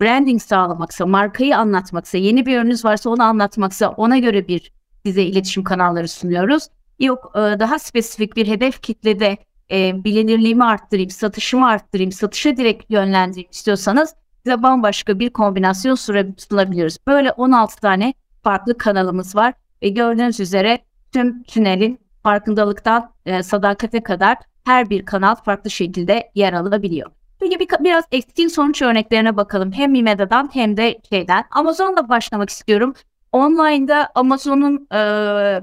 branding 0.00 0.42
sağlamaksa, 0.42 1.06
markayı 1.06 1.56
anlatmaksa, 1.56 2.18
yeni 2.18 2.46
bir 2.46 2.58
ürününüz 2.58 2.84
varsa 2.84 3.10
onu 3.10 3.22
anlatmaksa 3.22 3.88
ona 3.88 4.18
göre 4.18 4.48
bir 4.48 4.72
size 5.06 5.22
iletişim 5.22 5.64
kanalları 5.64 6.08
sunuyoruz. 6.08 6.68
Yok 6.98 7.32
e, 7.34 7.38
daha 7.38 7.78
spesifik 7.78 8.36
bir 8.36 8.46
hedef 8.46 8.82
kitlede 8.82 9.36
e, 9.70 10.04
bilinirliğimi 10.04 10.64
arttırayım, 10.64 11.10
satışımı 11.10 11.68
arttırayım, 11.68 12.12
satışa 12.12 12.56
direkt 12.56 12.90
yönlendireyim 12.90 13.50
istiyorsanız 13.50 14.14
size 14.44 14.62
bambaşka 14.62 15.18
bir 15.18 15.30
kombinasyon 15.30 15.94
sunabiliyoruz. 16.36 16.96
Böyle 17.06 17.32
16 17.32 17.80
tane 17.80 18.14
farklı 18.42 18.78
kanalımız 18.78 19.36
var 19.36 19.54
ve 19.82 19.88
gördüğünüz 19.88 20.40
üzere 20.40 20.78
tüm 21.16 21.42
tünelin 21.42 22.00
farkındalıktan 22.22 23.12
e, 23.26 23.42
sadakate 23.42 24.02
kadar 24.02 24.36
her 24.64 24.90
bir 24.90 25.04
kanal 25.04 25.34
farklı 25.34 25.70
şekilde 25.70 26.30
yer 26.34 26.52
alabiliyor. 26.52 27.10
Peki 27.40 27.60
bir, 27.60 27.68
biraz 27.80 28.04
etkin 28.12 28.48
sonuç 28.48 28.82
örneklerine 28.82 29.36
bakalım. 29.36 29.72
Hem 29.72 29.92
Mimeda'dan 29.92 30.50
hem 30.52 30.76
de 30.76 30.98
şeyden. 31.08 31.44
Amazon'la 31.50 32.08
başlamak 32.08 32.50
istiyorum. 32.50 32.94
Online'da 33.32 34.08
Amazon'un 34.14 34.88
e, 34.94 35.60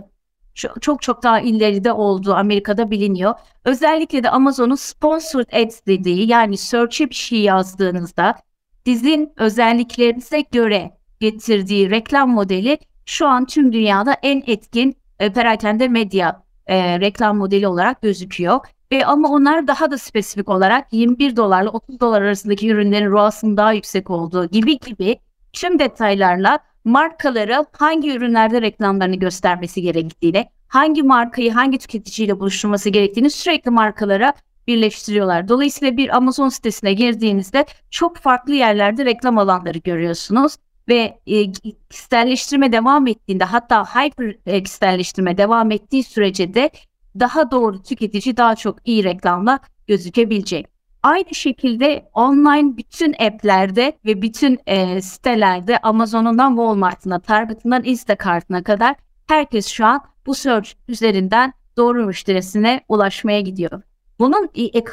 çok 0.81 1.01
çok 1.01 1.23
daha 1.23 1.39
ileride 1.39 1.91
olduğu 1.91 2.33
Amerika'da 2.33 2.91
biliniyor. 2.91 3.33
Özellikle 3.65 4.23
de 4.23 4.29
Amazon'un 4.29 4.75
sponsored 4.75 5.65
ads 5.65 5.79
dediği 5.87 6.27
yani 6.27 6.57
search'e 6.57 7.09
bir 7.09 7.15
şey 7.15 7.39
yazdığınızda 7.39 8.35
sizin 8.85 9.33
özelliklerinize 9.37 10.41
göre 10.41 10.97
getirdiği 11.19 11.89
reklam 11.89 12.29
modeli 12.29 12.77
şu 13.05 13.27
an 13.27 13.45
tüm 13.45 13.73
dünyada 13.73 14.17
en 14.23 14.43
etkin 14.47 15.02
e, 15.23 15.33
perakende 15.33 15.87
medya 15.87 16.43
e, 16.67 16.99
reklam 16.99 17.37
modeli 17.37 17.67
olarak 17.67 18.01
gözüküyor. 18.01 18.59
E, 18.91 19.03
ama 19.03 19.29
onlar 19.29 19.67
daha 19.67 19.91
da 19.91 19.97
spesifik 19.97 20.49
olarak 20.49 20.93
21 20.93 21.35
dolarla 21.35 21.69
30 21.69 21.99
dolar 21.99 22.21
arasındaki 22.21 22.69
ürünlerin 22.69 23.11
ROAS'ın 23.11 23.57
daha 23.57 23.73
yüksek 23.73 24.09
olduğu 24.09 24.49
gibi 24.49 24.79
gibi 24.79 25.19
tüm 25.53 25.79
detaylarla 25.79 26.59
markalara 26.83 27.65
hangi 27.71 28.15
ürünlerde 28.15 28.61
reklamlarını 28.61 29.15
göstermesi 29.15 29.81
gerektiğini, 29.81 30.45
hangi 30.67 31.03
markayı 31.03 31.51
hangi 31.51 31.77
tüketiciyle 31.77 32.39
buluşturması 32.39 32.89
gerektiğini 32.89 33.29
sürekli 33.29 33.71
markalara 33.71 34.33
birleştiriyorlar. 34.67 35.47
Dolayısıyla 35.47 35.97
bir 35.97 36.17
Amazon 36.17 36.49
sitesine 36.49 36.93
girdiğinizde 36.93 37.65
çok 37.89 38.17
farklı 38.17 38.53
yerlerde 38.53 39.05
reklam 39.05 39.37
alanları 39.37 39.77
görüyorsunuz 39.77 40.57
ve 40.87 41.19
e, 41.27 41.51
kişiselleştirme 41.89 42.71
devam 42.71 43.07
ettiğinde 43.07 43.43
hatta 43.43 43.83
hyper 43.85 44.35
e, 44.45 44.63
kişiselleştirme 44.63 45.37
devam 45.37 45.71
ettiği 45.71 46.03
sürece 46.03 46.53
de 46.53 46.69
daha 47.19 47.51
doğru 47.51 47.83
tüketici 47.83 48.37
daha 48.37 48.55
çok 48.55 48.87
iyi 48.87 49.03
reklamla 49.03 49.59
gözükebilecek. 49.87 50.67
Aynı 51.03 51.35
şekilde 51.35 52.09
online 52.13 52.77
bütün 52.77 53.13
app'lerde 53.13 53.97
ve 54.05 54.21
bütün 54.21 54.59
e, 54.65 55.01
sitelerde 55.01 55.77
Amazon'undan 55.77 56.49
Walmart'ına, 56.49 57.19
Target'ından 57.19 57.83
Instacart'ına 57.83 58.63
kadar 58.63 58.95
herkes 59.27 59.67
şu 59.67 59.85
an 59.85 60.01
bu 60.25 60.35
search 60.35 60.69
üzerinden 60.87 61.53
doğru 61.77 62.05
müşterisine 62.05 62.81
ulaşmaya 62.89 63.41
gidiyor. 63.41 63.81
Bunun 64.19 64.49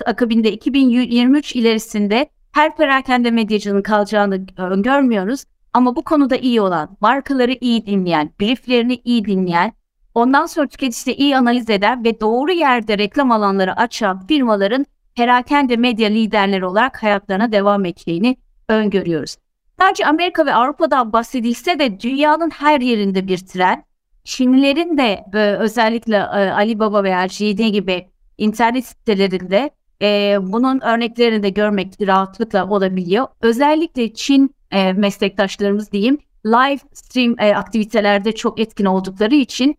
akabinde 0.06 0.52
2023 0.52 1.56
ilerisinde 1.56 2.30
her 2.52 2.76
perakende 2.76 3.30
medyacının 3.30 3.82
kalacağını 3.82 4.36
görmüyoruz. 4.82 5.44
Ama 5.72 5.96
bu 5.96 6.02
konuda 6.02 6.36
iyi 6.36 6.60
olan, 6.60 6.96
markaları 7.00 7.56
iyi 7.60 7.86
dinleyen, 7.86 8.30
brieflerini 8.40 9.00
iyi 9.04 9.24
dinleyen, 9.24 9.72
ondan 10.14 10.46
sonra 10.46 10.66
tüketicisini 10.66 11.14
iyi 11.14 11.36
analiz 11.36 11.70
eden 11.70 12.04
ve 12.04 12.20
doğru 12.20 12.52
yerde 12.52 12.98
reklam 12.98 13.30
alanları 13.30 13.76
açan 13.76 14.26
firmaların 14.26 14.86
perakende 15.14 15.76
medya 15.76 16.08
liderleri 16.08 16.66
olarak 16.66 17.02
hayatlarına 17.02 17.52
devam 17.52 17.84
edeceğini 17.84 18.36
öngörüyoruz. 18.68 19.36
Sadece 19.78 20.06
Amerika 20.06 20.46
ve 20.46 20.54
Avrupa'dan 20.54 21.12
bahsedilse 21.12 21.78
de 21.78 22.00
dünyanın 22.00 22.50
her 22.50 22.80
yerinde 22.80 23.28
bir 23.28 23.38
trend. 23.38 23.78
Çinlilerin 24.24 24.98
de 24.98 25.24
e, 25.34 25.38
özellikle 25.38 26.16
e, 26.16 26.50
Alibaba 26.50 27.04
veya 27.04 27.28
JD 27.28 27.68
gibi 27.68 28.08
internet 28.38 28.86
sitelerinde 28.86 29.70
e, 30.02 30.38
bunun 30.40 30.80
örneklerini 30.80 31.42
de 31.42 31.50
görmek 31.50 31.94
rahatlıkla 32.00 32.68
olabiliyor. 32.68 33.26
Özellikle 33.40 34.14
Çin 34.14 34.54
e, 34.70 34.92
meslektaşlarımız 34.92 35.92
diyeyim 35.92 36.18
live 36.46 36.80
stream 36.92 37.34
e, 37.38 37.54
aktivitelerde 37.56 38.34
çok 38.34 38.60
etkin 38.60 38.84
oldukları 38.84 39.34
için 39.34 39.78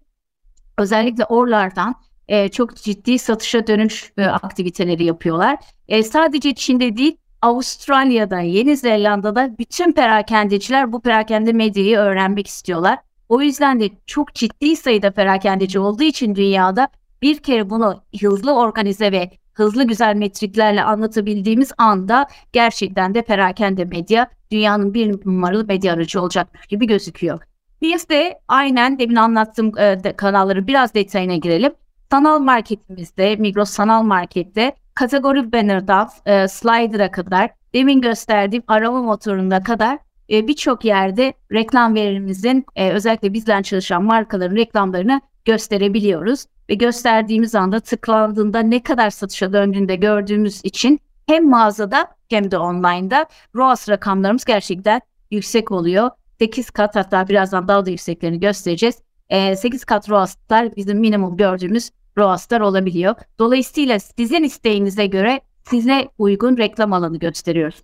özellikle 0.78 1.26
oralardan 1.26 1.96
e, 2.28 2.50
çok 2.50 2.76
ciddi 2.76 3.20
satışa 3.20 3.68
dönüş 3.68 4.14
e, 4.18 4.26
aktiviteleri 4.26 5.04
yapıyorlar. 5.04 5.58
E, 5.88 6.04
sadece 6.04 6.54
Çin'de 6.54 6.98
değil 6.98 7.18
Avustralya'da, 7.42 8.40
Yeni 8.40 8.78
Zelanda'da 8.78 9.58
bütün 9.58 9.92
perakendeciler 9.92 10.94
bu 10.94 11.02
perakende 11.02 11.54
medyayı 11.54 11.98
öğrenmek 11.98 12.48
istiyorlar. 12.48 13.00
O 13.30 13.42
yüzden 13.42 13.80
de 13.80 13.90
çok 14.06 14.34
ciddi 14.34 14.76
sayıda 14.76 15.12
perakendeci 15.12 15.80
olduğu 15.80 16.04
için 16.04 16.36
dünyada 16.36 16.88
bir 17.22 17.38
kere 17.38 17.70
bunu 17.70 18.04
hızlı 18.22 18.56
organize 18.56 19.12
ve 19.12 19.32
hızlı 19.54 19.84
güzel 19.84 20.16
metriklerle 20.16 20.84
anlatabildiğimiz 20.84 21.72
anda 21.78 22.28
gerçekten 22.54 23.14
de 23.14 23.22
perakende 23.22 23.86
medya 23.86 24.28
dünyanın 24.52 24.94
bir 24.94 25.26
numaralı 25.26 25.66
medya 25.66 25.94
aracı 25.94 26.22
olacak 26.22 26.48
gibi 26.70 26.88
gözüküyor. 26.88 27.40
Biz 27.82 28.10
de 28.10 28.40
aynen 28.48 29.00
demin 29.00 29.16
anlattığım 29.16 29.78
e, 29.78 30.04
de, 30.04 30.14
kanalları 30.16 30.68
biraz 30.68 30.94
detayına 30.94 31.36
girelim. 31.36 31.74
Sanal 32.12 32.40
marketimizde, 32.40 33.36
Migros 33.36 33.70
sanal 33.70 34.04
markette 34.04 34.76
kategori 34.94 35.52
banner'dan 35.52 36.10
e, 36.26 36.48
slider'a 36.48 37.12
kadar, 37.12 37.50
demin 37.74 38.02
gösterdiğim 38.02 38.64
arama 38.68 39.02
motoruna 39.02 39.64
kadar 39.64 40.00
e, 40.30 40.48
birçok 40.48 40.86
yerde 40.86 41.34
reklam 41.52 41.96
verimimizin 41.96 42.66
e, 42.76 42.92
özellikle 42.92 43.34
bizden 43.34 43.62
çalışan 43.62 44.04
markaların 44.04 44.56
reklamlarını 44.56 45.22
gösterebiliyoruz. 45.46 46.46
Ve 46.70 46.74
gösterdiğimiz 46.74 47.56
anda 47.56 47.80
tıklandığında 47.80 48.60
ne 48.60 48.84
kadar 48.84 49.10
satışa 49.10 49.54
döndüğünde 49.54 49.96
gördüğümüz 49.96 50.62
için 50.64 51.00
hem 51.28 51.50
mağazada 51.50 52.08
hem 52.30 52.52
de 52.52 52.58
online'da 52.58 53.26
ROAS 53.56 53.90
rakamlarımız 53.90 54.46
gerçekten 54.46 55.02
yüksek 55.32 55.72
oluyor. 55.72 56.10
8 56.40 56.70
kat 56.70 56.96
hatta 56.96 57.28
birazdan 57.28 57.68
daha 57.68 57.86
da 57.86 57.90
yükseklerini 57.90 58.40
göstereceğiz. 58.40 58.96
E, 59.30 59.56
8 59.56 59.86
kat 59.86 60.10
ROAS'lar 60.10 60.76
bizim 60.76 61.00
minimum 61.00 61.38
gördüğümüz 61.38 61.90
ROAS'lar 62.18 62.62
olabiliyor. 62.62 63.16
Dolayısıyla 63.40 64.00
sizin 64.00 64.44
isteğinize 64.44 65.06
göre 65.06 65.42
size 65.70 66.08
uygun 66.18 66.58
reklam 66.58 66.94
alanı 66.94 67.20
gösteriyoruz. 67.20 67.84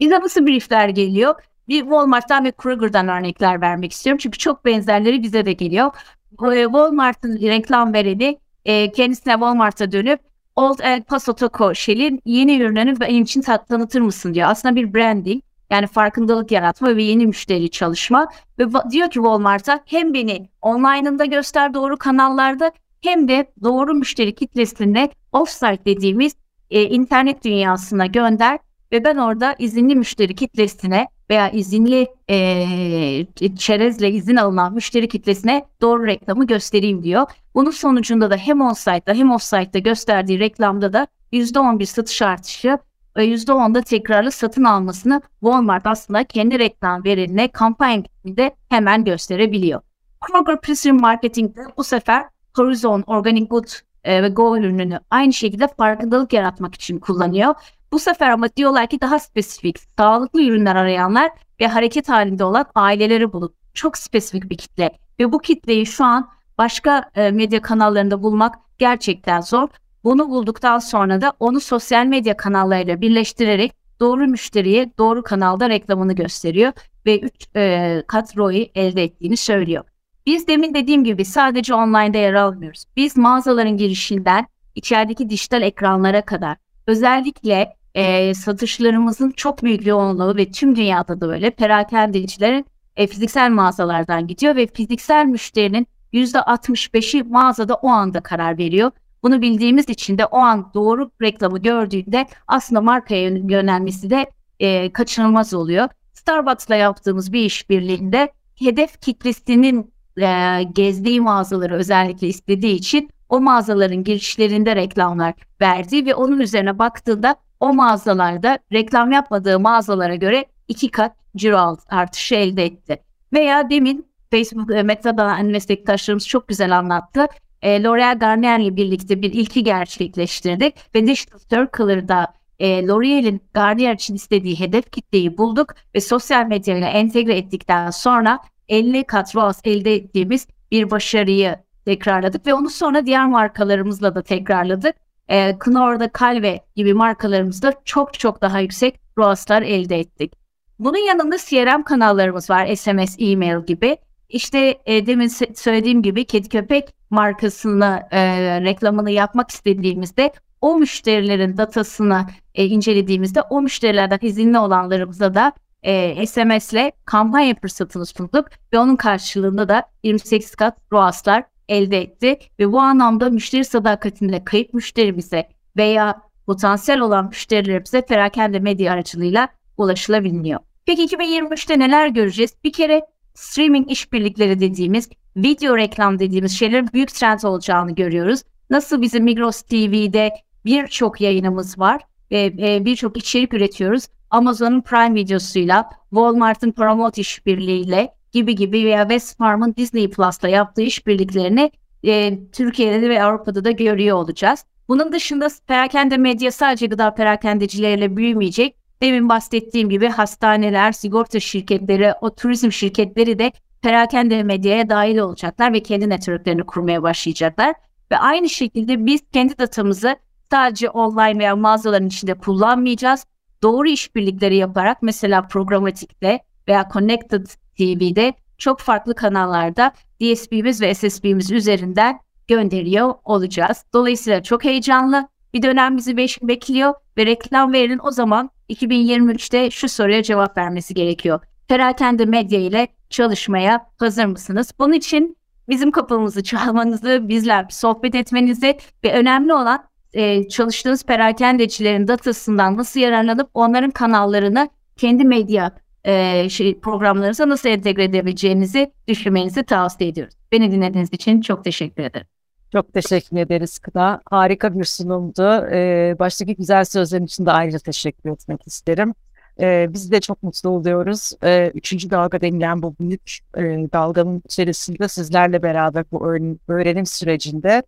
Bize 0.00 0.20
nasıl 0.20 0.46
briefler 0.46 0.88
geliyor? 0.88 1.34
Bir 1.68 1.80
Walmart'tan 1.80 2.44
ve 2.44 2.52
Kroger'dan 2.52 3.08
örnekler 3.08 3.60
vermek 3.60 3.92
istiyorum. 3.92 4.18
Çünkü 4.22 4.38
çok 4.38 4.64
benzerleri 4.64 5.22
bize 5.22 5.46
de 5.46 5.52
geliyor. 5.52 5.90
Walmart'ın 6.38 7.40
reklam 7.40 7.92
vereni 7.92 8.38
e, 8.64 8.92
kendisine 8.92 9.32
Walmart'a 9.32 9.92
dönüp 9.92 10.20
Old 10.56 10.78
El 10.78 11.02
Paso 11.02 11.32
Taco 11.32 11.74
Shell'in 11.74 12.20
yeni 12.24 12.56
ürünlerini 12.56 13.00
benim 13.00 13.22
için 13.22 13.42
tanıtır 13.42 14.00
mısın 14.00 14.34
diyor. 14.34 14.48
Aslında 14.50 14.76
bir 14.76 14.94
branding 14.94 15.42
yani 15.70 15.86
farkındalık 15.86 16.50
yaratma 16.50 16.96
ve 16.96 17.02
yeni 17.02 17.26
müşteri 17.26 17.70
çalışma 17.70 18.28
ve 18.58 18.64
diyor 18.90 19.10
ki 19.10 19.14
Walmart'a 19.14 19.80
hem 19.86 20.14
beni 20.14 20.48
online'ında 20.62 21.24
göster 21.24 21.74
doğru 21.74 21.96
kanallarda 21.96 22.72
hem 23.00 23.28
de 23.28 23.52
doğru 23.62 23.94
müşteri 23.94 24.34
kitlesine 24.34 25.10
offsite 25.32 25.84
dediğimiz 25.84 26.36
e, 26.70 26.82
internet 26.82 27.44
dünyasına 27.44 28.06
gönder 28.06 28.58
ve 28.92 29.04
ben 29.04 29.16
orada 29.16 29.54
izinli 29.58 29.96
müşteri 29.96 30.34
kitlesine 30.34 31.06
veya 31.30 31.50
izinli 31.50 32.08
e, 32.30 33.26
çerezle 33.56 34.10
izin 34.10 34.36
alınan 34.36 34.74
müşteri 34.74 35.08
kitlesine 35.08 35.64
doğru 35.80 36.06
reklamı 36.06 36.46
göstereyim 36.46 37.02
diyor. 37.02 37.26
Bunun 37.54 37.70
sonucunda 37.70 38.30
da 38.30 38.36
hem 38.36 38.60
on-site'da 38.60 39.14
hem 39.14 39.30
off-site'da 39.30 39.78
gösterdiği 39.78 40.38
reklamda 40.38 40.92
da 40.92 41.06
%11 41.32 41.86
satış 41.86 42.22
artışı 42.22 42.78
ve 43.16 43.26
%10'da 43.26 43.82
tekrarlı 43.82 44.30
satın 44.30 44.64
almasını 44.64 45.22
Walmart 45.40 45.86
aslında 45.86 46.24
kendi 46.24 46.58
reklam 46.58 47.04
verilerine 47.04 47.48
kampanya 47.48 48.02
de 48.24 48.54
hemen 48.68 49.04
gösterebiliyor. 49.04 49.80
Kroger 50.20 50.60
Precision 50.60 51.00
Marketing'de 51.00 51.60
bu 51.76 51.84
sefer 51.84 52.24
Horizon 52.56 53.04
Organic 53.06 53.46
Good 53.46 53.68
ve 54.06 54.28
Go 54.28 54.58
ürününü 54.58 55.00
aynı 55.10 55.32
şekilde 55.32 55.68
farkındalık 55.68 56.32
yaratmak 56.32 56.74
için 56.74 56.98
kullanıyor. 56.98 57.54
Bu 57.92 57.98
sefer 57.98 58.30
ama 58.30 58.48
diyorlar 58.56 58.86
ki 58.86 59.00
daha 59.00 59.18
spesifik, 59.18 59.78
sağlıklı 59.98 60.42
ürünler 60.42 60.76
arayanlar 60.76 61.30
ve 61.60 61.66
hareket 61.66 62.08
halinde 62.08 62.44
olan 62.44 62.66
aileleri 62.74 63.32
bulup 63.32 63.54
çok 63.74 63.98
spesifik 63.98 64.50
bir 64.50 64.56
kitle. 64.56 64.98
Ve 65.20 65.32
bu 65.32 65.38
kitleyi 65.38 65.86
şu 65.86 66.04
an 66.04 66.28
başka 66.58 67.10
e, 67.14 67.30
medya 67.30 67.62
kanallarında 67.62 68.22
bulmak 68.22 68.54
gerçekten 68.78 69.40
zor. 69.40 69.68
Bunu 70.04 70.30
bulduktan 70.30 70.78
sonra 70.78 71.20
da 71.20 71.32
onu 71.40 71.60
sosyal 71.60 72.06
medya 72.06 72.36
kanallarıyla 72.36 73.00
birleştirerek 73.00 73.72
doğru 74.00 74.26
müşteriye 74.26 74.90
doğru 74.98 75.22
kanalda 75.22 75.68
reklamını 75.68 76.12
gösteriyor 76.12 76.72
ve 77.06 77.20
3 77.20 77.32
e, 77.56 78.02
kat 78.06 78.36
ROI 78.36 78.70
elde 78.74 79.02
ettiğini 79.02 79.36
söylüyor. 79.36 79.84
Biz 80.26 80.48
demin 80.48 80.74
dediğim 80.74 81.04
gibi 81.04 81.24
sadece 81.24 81.74
online'da 81.74 82.18
yer 82.18 82.34
almıyoruz. 82.34 82.84
Biz 82.96 83.16
mağazaların 83.16 83.76
girişinden 83.76 84.46
içerideki 84.74 85.30
dijital 85.30 85.62
ekranlara 85.62 86.22
kadar 86.22 86.56
özellikle 86.86 87.76
e, 87.94 88.34
satışlarımızın 88.34 89.30
çok 89.30 89.62
büyük 89.62 89.86
yoğunluğu 89.86 90.36
ve 90.36 90.50
tüm 90.50 90.76
dünyada 90.76 91.20
da 91.20 91.28
böyle 91.28 91.50
perakendecilerin 91.50 92.66
e, 92.96 93.06
fiziksel 93.06 93.50
mağazalardan 93.50 94.26
gidiyor 94.26 94.56
ve 94.56 94.66
fiziksel 94.66 95.26
müşterinin 95.26 95.86
%65'i 96.12 97.22
mağazada 97.22 97.74
o 97.74 97.88
anda 97.88 98.20
karar 98.20 98.58
veriyor. 98.58 98.90
Bunu 99.22 99.42
bildiğimiz 99.42 99.88
için 99.88 100.18
de 100.18 100.26
o 100.26 100.38
an 100.38 100.70
doğru 100.74 101.10
reklamı 101.22 101.58
gördüğünde 101.58 102.26
aslında 102.46 102.80
markaya 102.80 103.28
yönelmesi 103.28 104.10
de 104.10 104.30
e, 104.60 104.92
kaçınılmaz 104.92 105.54
oluyor. 105.54 105.88
Starbucks'la 106.14 106.74
yaptığımız 106.74 107.32
bir 107.32 107.44
işbirliğinde 107.44 108.32
hedef 108.58 109.00
kitlesinin 109.00 109.92
e, 110.20 110.62
gezdiği 110.62 111.20
mağazaları 111.20 111.74
özellikle 111.74 112.28
istediği 112.28 112.74
için 112.74 113.10
o 113.28 113.40
mağazaların 113.40 114.04
girişlerinde 114.04 114.76
reklamlar 114.76 115.34
verdi 115.60 116.06
ve 116.06 116.14
onun 116.14 116.40
üzerine 116.40 116.78
baktığında 116.78 117.36
o 117.60 117.74
mağazalarda 117.74 118.58
reklam 118.72 119.12
yapmadığı 119.12 119.60
mağazalara 119.60 120.14
göre 120.14 120.44
iki 120.68 120.90
kat 120.90 121.16
ciro 121.36 121.76
artışı 121.88 122.34
elde 122.34 122.64
etti. 122.64 123.02
Veya 123.32 123.70
demin 123.70 124.06
Facebook 124.30 124.74
e, 124.74 124.82
Meta'da 124.82 125.36
meslektaşlarımız 125.36 126.28
çok 126.28 126.48
güzel 126.48 126.78
anlattı. 126.78 127.26
E, 127.62 127.82
L'Oreal 127.82 128.18
Garnier 128.18 128.58
ile 128.58 128.76
birlikte 128.76 129.22
bir 129.22 129.32
ilki 129.32 129.64
gerçekleştirdik 129.64 130.94
ve 130.94 131.06
Digital 131.06 131.38
Circle'da 131.38 132.26
e, 132.58 132.86
L'Oreal'in 132.86 133.42
Garnier 133.54 133.94
için 133.94 134.14
istediği 134.14 134.60
hedef 134.60 134.92
kitleyi 134.92 135.38
bulduk 135.38 135.74
ve 135.94 136.00
sosyal 136.00 136.46
medyayla 136.46 136.88
entegre 136.88 137.36
ettikten 137.36 137.90
sonra 137.90 138.38
50 138.68 139.04
kat 139.04 139.36
ROAS 139.36 139.60
elde 139.64 139.94
ettiğimiz 139.94 140.46
bir 140.70 140.90
başarıyı 140.90 141.56
tekrarladık 141.86 142.46
ve 142.46 142.54
onu 142.54 142.70
sonra 142.70 143.06
diğer 143.06 143.26
markalarımızla 143.26 144.14
da 144.14 144.22
tekrarladık. 144.22 144.96
E, 145.28 145.58
Knorr'da 145.58 146.10
Calve 146.20 146.60
gibi 146.76 146.94
markalarımızda 146.94 147.72
çok 147.84 148.18
çok 148.18 148.42
daha 148.42 148.60
yüksek 148.60 149.00
ROAS'lar 149.18 149.62
elde 149.62 149.98
ettik. 149.98 150.32
Bunun 150.78 151.06
yanında 151.06 151.36
CRM 151.38 151.82
kanallarımız 151.82 152.50
var. 152.50 152.74
SMS, 152.74 153.16
e-mail 153.18 153.66
gibi. 153.66 153.96
İşte 154.28 154.78
e, 154.86 155.06
demin 155.06 155.28
söylediğim 155.54 156.02
gibi 156.02 156.24
kedi 156.24 156.48
köpek 156.48 156.94
markasına 157.10 158.08
e, 158.10 158.20
reklamını 158.60 159.10
yapmak 159.10 159.50
istediğimizde 159.50 160.32
o 160.60 160.78
müşterilerin 160.78 161.56
datasını 161.56 162.26
e, 162.54 162.66
incelediğimizde 162.66 163.42
o 163.42 163.62
müşterilerden 163.62 164.18
izinli 164.22 164.58
olanlarımıza 164.58 165.34
da 165.34 165.52
e, 165.82 166.26
SMS'le 166.26 166.90
kampanya 167.04 167.54
fırsatını 167.54 168.06
sunduk 168.06 168.46
ve 168.72 168.78
onun 168.78 168.96
karşılığında 168.96 169.68
da 169.68 169.82
28 170.02 170.54
kat 170.54 170.78
ROAS'lar 170.92 171.44
elde 171.68 172.00
etti 172.00 172.38
ve 172.58 172.72
bu 172.72 172.80
anlamda 172.80 173.30
müşteri 173.30 173.64
sadakatinde 173.64 174.44
kayıp 174.44 174.74
müşterimize 174.74 175.48
veya 175.76 176.22
potansiyel 176.46 177.00
olan 177.00 177.26
müşterilerimize 177.26 178.02
perakende 178.02 178.58
medya 178.58 178.92
aracılığıyla 178.92 179.48
ulaşılabiliyor. 179.76 180.60
Peki 180.86 181.06
2023'te 181.06 181.78
neler 181.78 182.08
göreceğiz? 182.08 182.54
Bir 182.64 182.72
kere 182.72 183.02
streaming 183.34 183.90
işbirlikleri 183.90 184.60
dediğimiz, 184.60 185.08
video 185.36 185.76
reklam 185.76 186.18
dediğimiz 186.18 186.52
şeylerin 186.52 186.88
büyük 186.92 187.14
trend 187.14 187.42
olacağını 187.42 187.94
görüyoruz. 187.94 188.42
Nasıl 188.70 189.02
bizim 189.02 189.24
Migros 189.24 189.62
TV'de 189.62 190.30
birçok 190.64 191.20
yayınımız 191.20 191.78
var 191.78 192.02
ve 192.30 192.52
e, 192.58 192.84
birçok 192.84 193.16
içerik 193.16 193.54
üretiyoruz. 193.54 194.04
Amazon'un 194.30 194.80
Prime 194.80 195.14
videosuyla, 195.14 195.90
Walmart'ın 196.10 196.72
Promote 196.72 197.20
işbirliğiyle 197.20 198.14
gibi 198.36 198.54
gibi 198.54 198.84
veya 198.84 199.02
West 199.02 199.38
Farm'ın 199.38 199.74
Disney 199.76 200.10
Plus'la 200.10 200.48
yaptığı 200.48 200.82
işbirliklerini 200.82 201.70
e, 202.04 202.38
Türkiye'de 202.52 203.08
ve 203.08 203.22
Avrupa'da 203.22 203.64
da 203.64 203.70
görüyor 203.70 204.16
olacağız. 204.16 204.64
Bunun 204.88 205.12
dışında 205.12 205.48
perakende 205.66 206.16
medya 206.16 206.52
sadece 206.52 206.86
gıda 206.86 207.14
perakendecileriyle 207.14 208.16
büyümeyecek. 208.16 208.76
Demin 209.02 209.28
bahsettiğim 209.28 209.90
gibi 209.90 210.08
hastaneler, 210.08 210.92
sigorta 210.92 211.40
şirketleri, 211.40 212.12
o 212.20 212.34
turizm 212.34 212.72
şirketleri 212.72 213.38
de 213.38 213.52
perakende 213.82 214.42
medyaya 214.42 214.88
dahil 214.88 215.18
olacaklar 215.18 215.72
ve 215.72 215.82
kendi 215.82 216.08
networklerini 216.08 216.62
kurmaya 216.62 217.02
başlayacaklar. 217.02 217.74
Ve 218.12 218.18
aynı 218.18 218.48
şekilde 218.48 219.06
biz 219.06 219.20
kendi 219.32 219.58
datamızı 219.58 220.16
sadece 220.50 220.90
online 220.90 221.38
veya 221.38 221.56
mağazaların 221.56 222.06
içinde 222.06 222.34
kullanmayacağız. 222.34 223.26
Doğru 223.62 223.88
işbirlikleri 223.88 224.56
yaparak 224.56 225.02
mesela 225.02 225.42
programatikte 225.42 226.40
veya 226.68 226.88
Connected 226.92 227.46
TV'de 227.76 228.34
çok 228.58 228.80
farklı 228.80 229.14
kanallarda 229.14 229.92
DSP'miz 230.20 230.82
ve 230.82 230.94
SSP'miz 230.94 231.50
üzerinden 231.50 232.18
gönderiyor 232.48 233.14
olacağız. 233.24 233.84
Dolayısıyla 233.94 234.42
çok 234.42 234.64
heyecanlı 234.64 235.28
bir 235.54 235.62
dönem 235.62 235.96
bizi 235.96 236.16
bekliyor 236.42 236.94
ve 237.18 237.26
reklam 237.26 237.72
verin 237.72 238.00
o 238.02 238.10
zaman 238.10 238.50
2023'te 238.70 239.70
şu 239.70 239.88
soruya 239.88 240.22
cevap 240.22 240.56
vermesi 240.56 240.94
gerekiyor. 240.94 241.40
Perakende 241.68 242.24
medya 242.24 242.60
ile 242.60 242.88
çalışmaya 243.10 243.86
hazır 243.98 244.24
mısınız? 244.24 244.72
Bunun 244.78 244.92
için 244.92 245.36
bizim 245.68 245.90
kapımızı 245.90 246.42
çalmanızı, 246.42 247.28
bizler 247.28 247.66
sohbet 247.70 248.14
etmenizi 248.14 248.78
ve 249.04 249.12
önemli 249.12 249.54
olan 249.54 249.84
e, 250.12 250.48
çalıştığınız 250.48 251.04
perakendecilerin 251.04 252.08
datasından 252.08 252.76
nasıl 252.76 253.00
yararlanıp 253.00 253.50
onların 253.54 253.90
kanallarını 253.90 254.68
kendi 254.96 255.24
medya 255.24 255.72
e, 256.06 256.48
şey, 256.48 256.80
programlarınıza 256.80 257.48
nasıl 257.48 257.68
entegre 257.68 258.04
edebileceğinizi 258.04 258.92
düşünmenizi 259.08 259.62
tavsiye 259.62 260.10
ediyoruz. 260.10 260.34
Beni 260.52 260.72
dinlediğiniz 260.72 261.12
için 261.12 261.40
çok 261.40 261.64
teşekkür 261.64 262.02
ederim. 262.02 262.26
Çok 262.72 262.92
teşekkür 262.92 263.36
ederiz 263.36 263.78
Kıda. 263.78 264.20
Harika 264.30 264.78
bir 264.78 264.84
sunumdu. 264.84 265.66
Ee, 265.72 266.16
baştaki 266.18 266.56
güzel 266.56 266.84
sözlerin 266.84 267.24
için 267.24 267.46
de 267.46 267.50
ayrıca 267.50 267.78
teşekkür 267.78 268.30
etmek 268.30 268.66
isterim. 268.66 269.14
Ee, 269.60 269.86
biz 269.90 270.12
de 270.12 270.20
çok 270.20 270.42
mutlu 270.42 270.70
oluyoruz. 270.70 271.32
Ee, 271.44 271.70
üçüncü 271.74 272.10
dalga 272.10 272.40
denilen 272.40 272.82
bu 272.82 272.96
büyük 273.00 273.38
e, 273.56 273.62
dalganın 273.92 274.42
içerisinde 274.44 275.08
sizlerle 275.08 275.62
beraber 275.62 276.04
bu 276.12 276.26
öğrenim 276.68 277.06
sürecinde 277.06 277.82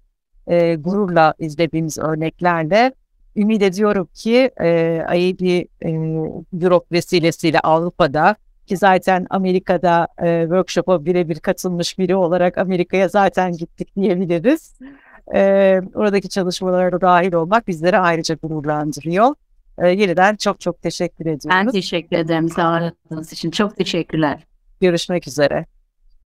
e, 0.46 0.74
gururla 0.74 1.34
izlediğimiz 1.38 1.98
örneklerle 1.98 2.92
ümit 3.38 3.62
ediyorum 3.62 4.08
ki 4.14 4.50
e, 4.60 4.68
IAB 5.14 5.40
e, 5.40 5.90
Europe 6.62 6.86
vesilesiyle 6.92 7.60
Avrupa'da 7.60 8.36
ki 8.66 8.76
zaten 8.76 9.26
Amerika'da 9.30 10.08
e, 10.22 10.42
workshop'a 10.42 11.04
birebir 11.04 11.38
katılmış 11.40 11.98
biri 11.98 12.16
olarak 12.16 12.58
Amerika'ya 12.58 13.08
zaten 13.08 13.52
gittik 13.52 13.96
diyebiliriz. 13.96 14.74
E, 15.34 15.40
oradaki 15.94 16.28
çalışmalara 16.28 17.00
dahil 17.00 17.32
olmak 17.32 17.68
bizleri 17.68 17.98
ayrıca 17.98 18.34
gururlandırıyor. 18.34 19.34
E, 19.78 19.88
yeniden 19.88 20.36
çok 20.36 20.60
çok 20.60 20.82
teşekkür 20.82 21.26
ediyoruz. 21.26 21.46
Ben 21.50 21.68
teşekkür 21.68 22.16
ederim 22.16 22.48
sağ 22.48 22.92
için. 23.32 23.50
Çok 23.50 23.76
teşekkürler. 23.76 24.46
Görüşmek 24.80 25.28
üzere. 25.28 25.66